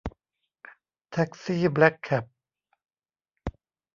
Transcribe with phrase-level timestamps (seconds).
[1.11, 2.25] แท็กซี่แบล็คแค็บ